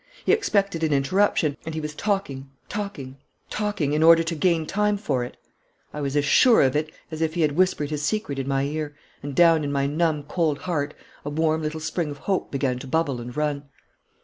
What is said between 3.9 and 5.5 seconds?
in order to gain time for it.